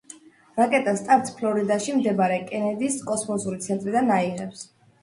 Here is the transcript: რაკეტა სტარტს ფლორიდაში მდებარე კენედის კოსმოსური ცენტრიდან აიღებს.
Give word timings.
რაკეტა 0.59 0.93
სტარტს 1.01 1.35
ფლორიდაში 1.41 1.95
მდებარე 1.99 2.41
კენედის 2.49 2.99
კოსმოსური 3.13 3.65
ცენტრიდან 3.69 4.13
აიღებს. 4.19 4.69